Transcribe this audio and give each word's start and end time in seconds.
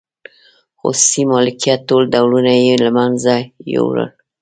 خصوصي 0.79 1.23
مالکیت 1.31 1.79
ټول 1.89 2.03
ډولونه 2.13 2.51
یې 2.63 2.73
له 2.83 2.89
منځه 2.97 3.33
یووړل. 3.73 4.09